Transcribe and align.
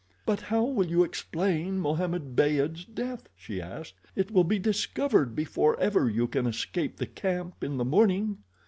"But 0.25 0.41
how 0.41 0.63
will 0.63 0.87
you 0.87 1.03
explain 1.03 1.77
Mohammed 1.77 2.35
Beyd's 2.35 2.85
death?" 2.85 3.29
she 3.35 3.61
asked. 3.61 3.93
"It 4.15 4.31
will 4.31 4.43
be 4.43 4.57
discovered 4.57 5.35
before 5.35 5.79
ever 5.79 6.09
you 6.09 6.25
can 6.25 6.47
escape 6.47 6.97
the 6.97 7.05
camp 7.05 7.63
in 7.63 7.77
the 7.77 7.85
morning." 7.85 8.39